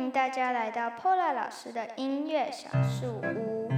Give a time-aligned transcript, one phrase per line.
[0.00, 3.70] 迎大家来到 Pola 老师的音乐小树屋。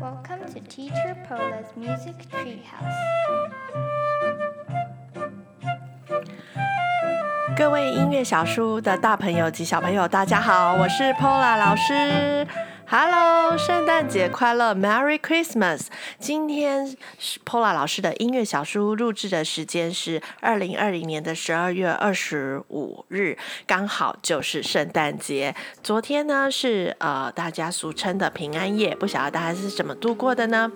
[0.00, 2.64] Welcome to Teacher Pola's Music Treehouse。
[7.56, 12.44] 各位音乐小树屋的大朋友及小朋友，大家好，我是 Pola 老师。
[12.86, 15.86] Hello，圣诞节快乐，Merry Christmas！
[16.18, 16.86] 今天
[17.18, 25.54] 是 Pola 老师的音乐小书录制的时间是二零二零年的十二月二十五日，刚好就是圣诞节。
[25.82, 30.70] 昨天呢是呃大家俗称的平安夜，不晓得大家是怎么度过的呢？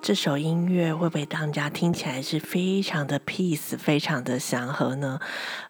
[0.00, 5.18] 这首音乐会不会当家听起来是非常的 peace，非常的祥和呢？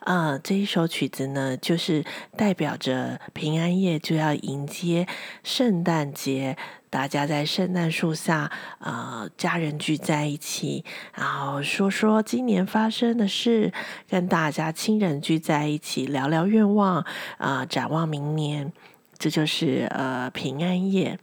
[0.00, 2.04] 啊、这一首曲子呢，就是
[2.36, 5.06] 代表着平安夜就要迎接
[5.42, 6.58] 圣诞节，
[6.90, 10.84] 大家在圣诞树下，呃，家人聚在一起，
[11.14, 13.72] 然后说说今年发生的事，
[14.10, 17.02] 跟大家亲人聚在一起聊聊愿望，
[17.38, 18.70] 啊、展望明年，
[19.18, 21.18] 这就是呃平安夜。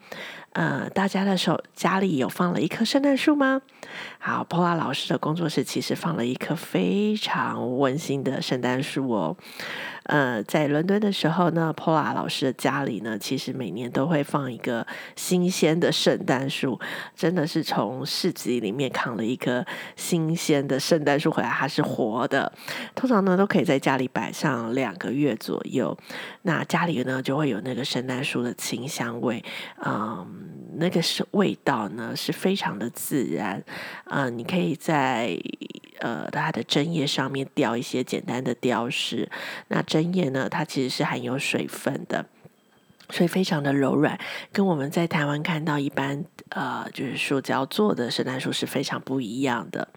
[0.55, 3.61] 呃，大家的手家里有放了一棵圣诞树吗？
[4.19, 9.35] 好，Paula 老师的工作室其实放了一棵非常温馨的圣诞树哦。
[10.05, 14.85] 呃，在伦敦的时候呢，Paula 老师的家里呢，其实每年都会放一个
[15.15, 16.79] 新鲜的圣诞树，
[17.15, 22.51] 真的是从市集里面扛了一棵新鲜的圣诞树回来，它是活的。
[22.93, 25.97] 通常呢，都可以在家里摆上两个月左右，
[26.43, 29.43] 那家里呢就会有那个圣诞树的清香味，
[29.83, 30.27] 嗯，
[30.77, 33.63] 那个是味道呢是非常的自然，
[34.05, 35.35] 嗯，你可以在。
[35.99, 39.29] 呃，它的针叶上面雕一些简单的雕饰。
[39.69, 42.25] 那针叶呢，它其实是含有水分的，
[43.09, 44.17] 所以非常的柔软，
[44.51, 49.87] 跟我们在台湾看到一般呃，就是塑胶做的圣诞树是非常不一样的。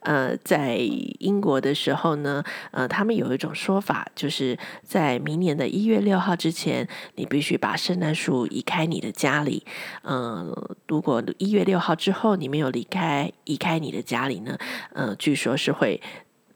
[0.00, 0.76] 呃，在
[1.20, 2.42] 英国的时候呢，
[2.72, 9.64] 呃，他们有一种说法，就是在明年的一月六号之前，你必须把圣诞树移开你的家里。
[10.02, 10.52] 嗯、
[10.88, 14.58] 如果一月六号之后你没有离开移开你的家里呢，
[14.92, 16.00] 呃，据说是会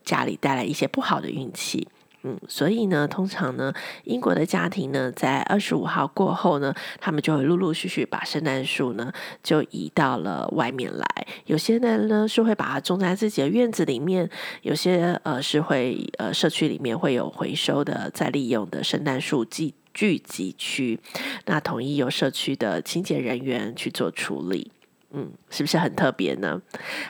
[0.05, 1.87] 家里带来一些不好的运气。
[2.29, 3.73] 嗯，所以呢，通常呢，
[4.03, 9.13] 英国的家庭呢，在二十五号过后呢，他们就会陆陆续续把圣诞树呢，
[9.45, 11.07] 就移到了外面来。
[11.45, 14.29] 有些人呢是会把它种在自己的院子里面，
[14.63, 20.99] 有些呃是会呃社区里面会有回收的再利用的圣诞树聚聚集区，
[21.45, 24.73] 那统一由社区的清洁人员去做处理。
[25.13, 26.61] 嗯，是不是很特别呢？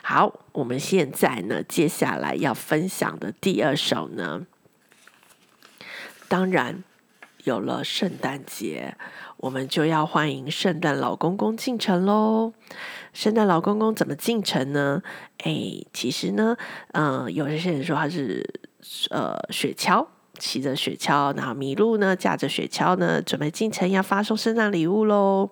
[0.03, 4.43] 好，我们现在呢，接下来要分享的第二首呢。
[6.29, 6.83] 当然，
[7.45, 8.97] 有了圣诞节，
[9.37, 12.53] 我们就要欢迎圣诞老公公进城喽。
[13.13, 15.03] 圣诞老公公怎么进城呢？
[15.45, 15.53] 哎，
[15.93, 16.57] 其实呢，
[16.93, 18.45] 嗯、呃，有些人说他是
[19.11, 20.07] 呃雪橇
[20.39, 25.51] 骑着雪橇，然后麋鹿呢驾着雪橇呢，准备进城要发送圣诞礼物喽。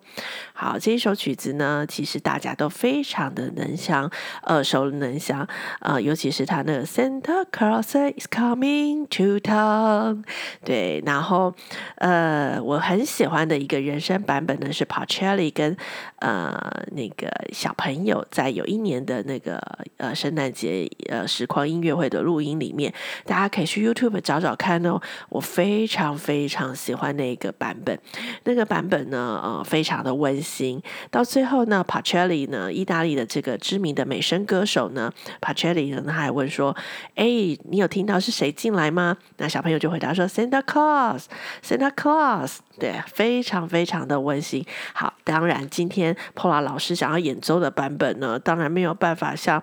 [0.53, 4.11] 好，这一首曲子呢，其实大家都非常的能详，
[4.45, 5.47] 耳熟能详，
[5.81, 10.23] 呃，尤其是他那个 Santa Claus is coming to town，
[10.65, 11.55] 对，然后
[11.97, 15.77] 呃，我很喜欢的一个人声版本呢是 Pacelli 跟
[16.21, 19.61] 呃那个小朋友在有一年的那个
[19.97, 22.93] 呃圣诞节呃实况音乐会的录音里面，
[23.25, 25.01] 大家可以去 YouTube 找找看哦，
[25.31, 27.99] 我非常非常喜欢那个版本，
[28.45, 30.41] 那个版本呢，呃，非常的温。
[30.45, 30.81] 馨，
[31.11, 35.11] 到最后呢，Pacelli 呢，意大利的这个知名的美声歌手呢
[35.41, 36.77] ，Pacelli 呢，他还问说
[37.17, 37.25] ：“哎，
[37.65, 44.67] 你有听到是谁进来吗？”那小朋友就回答说：“Santa Claus，Santa Claus。”对，非常非常的温馨。
[44.93, 49.63] 好，当然今天 Paula 老师想要演奏的版本呢，当然没有办法像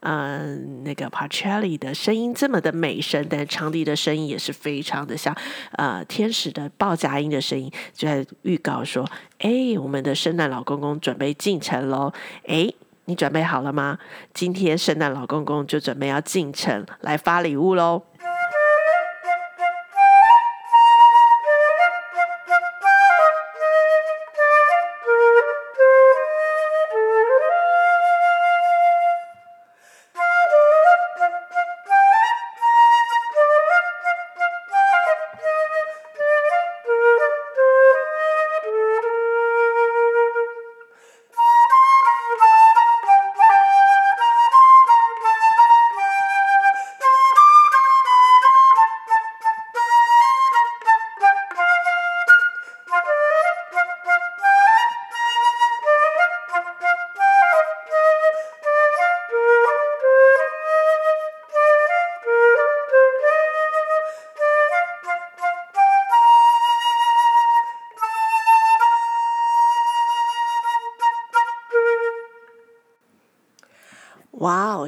[0.00, 5.34] 嗯、那个 Pacelli 的声音这么的美声，但是长笛的声音也是非常的像
[5.72, 9.08] 呃天使的报佳音的声音，就在预告说。
[9.38, 12.12] 哎，我们的圣诞老公公准备进城喽！
[12.46, 12.72] 哎，
[13.06, 13.98] 你准备好了吗？
[14.32, 18.00] 今天圣诞老公公就准备要进城来发礼物喽。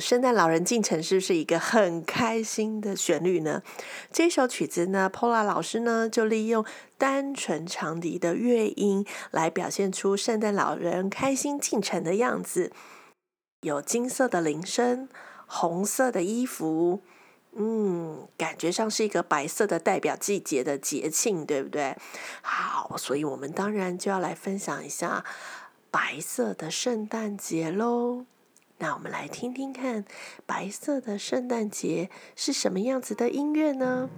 [0.01, 3.63] 圣诞老人进城是不是一个很开心的旋律呢？
[4.13, 6.65] 这首曲子呢，Pola 老师呢就利用
[6.99, 12.73] 单纯长笛的乐音来表现出圣诞老人开心进城的样子。
[13.63, 15.09] 有金色的铃声，
[15.47, 17.01] 红色的衣服，
[17.53, 21.97] 嗯，感觉上是一个白色的代表季节的节庆，对不对？
[22.43, 25.25] 好，所以我们当然就要来分享一下
[25.91, 28.27] 白色的圣诞节喽。
[28.79, 30.05] 那我们来听听看，
[30.47, 34.11] 白色的圣诞节是什么样子的音乐呢？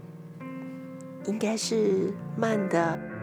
[1.26, 3.15] 应该是慢的。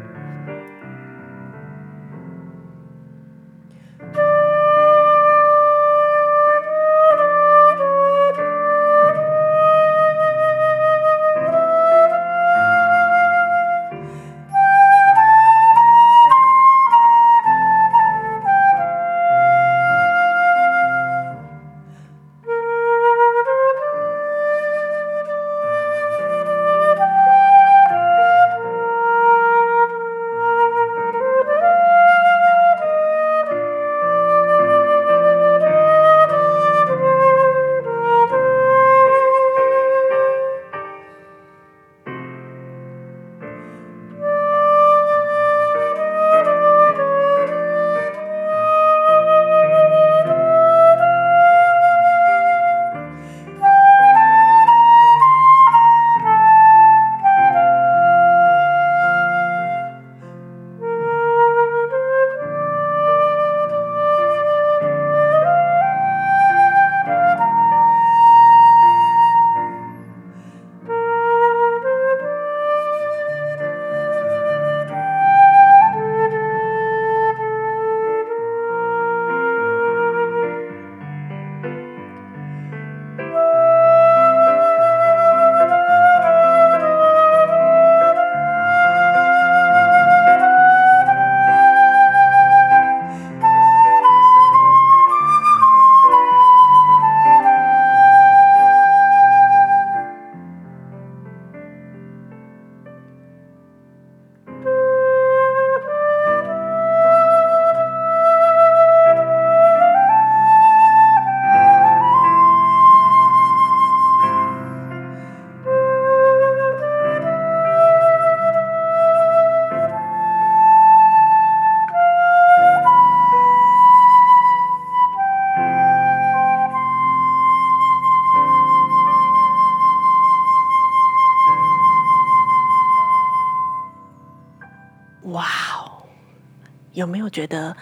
[137.13, 137.77] 没有觉得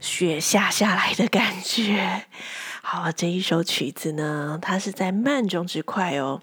[0.00, 2.22] 雪下下来的感觉？
[2.80, 6.40] 好，这一首曲子呢，它是在慢中之快哦。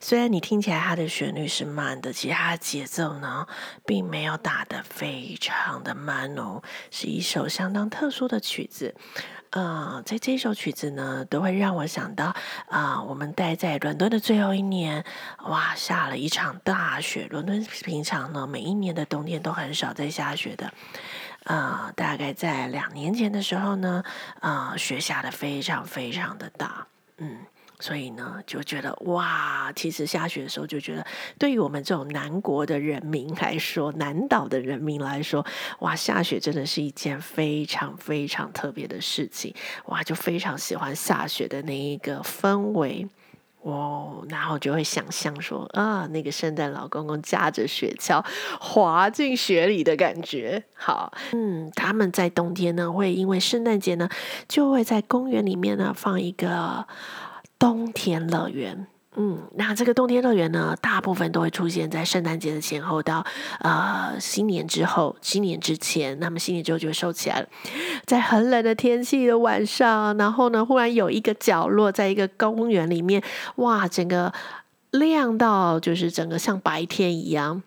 [0.00, 3.46] 虽然你听起来它的旋律是慢的，其实它的节奏呢，
[3.84, 6.62] 并没有打得非常的慢哦，
[6.92, 8.94] 是一首相当特殊的曲子。
[9.50, 12.34] 呃，在这首曲子呢，都会让我想到
[12.68, 15.04] 啊、我们待在伦敦的最后一年，
[15.44, 17.28] 哇，下了一场大雪。
[17.30, 20.72] 伦敦平常呢，每一年的冬天都很少在下雪的。
[21.44, 24.02] 啊、呃，大概在两年前的时候呢，
[24.40, 26.86] 啊、呃，雪下得非常非常的大，
[27.18, 27.38] 嗯，
[27.78, 31.06] 所以呢，就觉得哇，其实下雪的时候就觉得，
[31.38, 35.44] 对于我们这种南国的人民来说，南岛的人民来说，
[35.80, 39.54] 哇，下雪真的是一件非常非常特别的事情，
[39.86, 43.06] 哇，就非常喜欢下雪的那一个氛围。
[43.64, 48.22] 哦，然后就会想象说啊，那个圣诞老公公驾着雪橇
[48.60, 50.62] 滑进雪里的感觉。
[50.74, 54.08] 好，嗯，他们在冬天呢，会因为圣诞节呢，
[54.46, 56.86] 就会在公园里面呢放一个
[57.58, 58.86] 冬天乐园。
[59.16, 63.24] 嗯，那这个冬天乐园呢，大部分都会出现在圣诞节的前后到
[63.60, 67.48] 呃新年之后，新年之前，那么新年之后就会收起来了。
[68.04, 73.22] 在很冷的天气的晚上，然后呢，忽然有一个角落，在一个公园里面，
[73.56, 74.32] 哇，整个
[74.90, 77.62] 亮到就是整个像白天一样，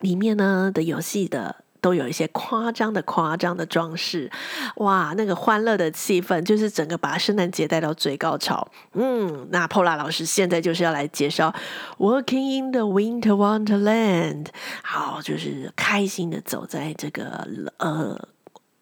[0.00, 1.63] 里面呢的游戏的。
[1.84, 4.30] 都有一些夸张的、夸张的装饰，
[4.76, 8.66] 哇，那个欢乐的气氛就是整个把圣诞节带到最高潮。
[8.94, 11.54] 嗯，那 Paula 老师现在就是要来介绍
[11.98, 14.44] 《Walking in the Winter Wonderland》，
[14.82, 18.18] 好，就是开心的走在这个呃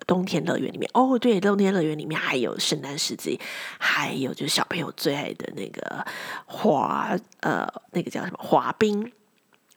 [0.07, 0.89] 冬天乐园里面。
[0.95, 3.41] 哦，对，冬天乐园里面还有圣诞市集，
[3.79, 6.07] 还有就是小朋友最爱的那个
[6.47, 9.11] 滑呃那个叫什么滑冰。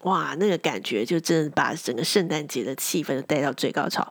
[0.05, 4.07] 哇，那个感觉就真的把整个圣诞节的气氛带到最高潮。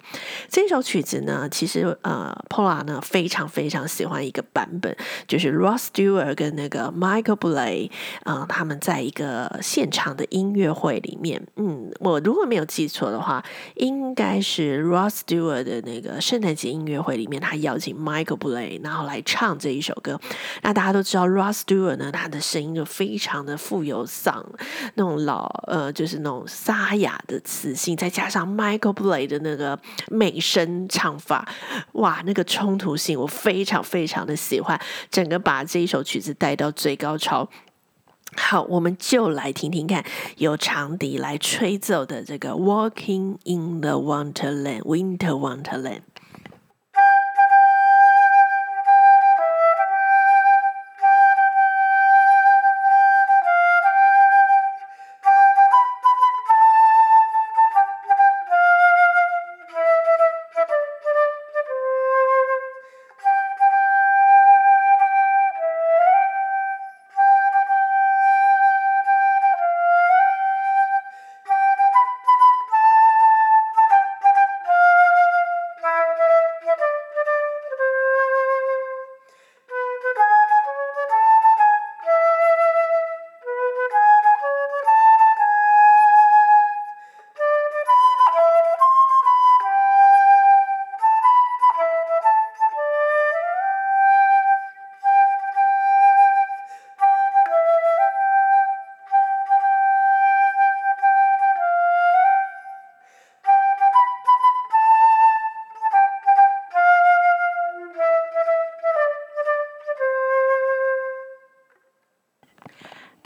[0.48, 4.96] 这首曲子呢，其实呃，Paula 呢非常非常喜欢一个版本，
[5.28, 7.90] 就是 Ross Stewart 跟那个 Michael Bublé
[8.24, 13.44] 啊、呃，他们在一个现场的音乐会里面，嗯，我如果没有记错的话，
[13.76, 20.20] 应该是 Ross Stewart 的那个圣诞节音乐会里面，他邀请 Michael Bublé 然后来唱这一首歌。
[20.62, 24.44] 那大家都知道 Ross Stewart 呢，他的声音就非常的富有嗓，
[24.96, 25.83] 那种老呃。
[25.92, 31.48] 就是那种沙哑的磁性，再加上 Michael Blay 的那个美声唱法，
[31.92, 37.48] 哇，那个冲突性我非常非常的喜欢，整个把这一首曲子带到最高潮。
[38.36, 40.04] 好，我们就来听听看，
[40.38, 46.00] 由长笛来吹奏的这个 Walking in the Wonderland, Winter Wonderland。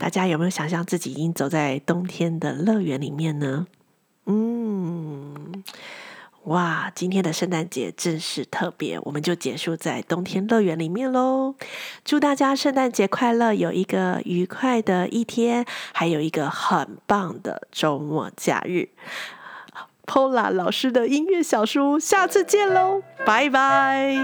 [0.08, 3.66] 大家有没有想象自己已经走在冬天的乐园里面呢？
[4.24, 5.62] 嗯，
[6.44, 11.54] 哇，今天的圣诞节真是特别，我们就结束在冬天乐园里面喽。
[12.06, 18.88] 祝大家圣诞节快乐，有一个愉快的一天，还有一个很棒的周末假日。
[20.06, 24.16] Pola 老师的音乐小书，下次见喽，拜拜。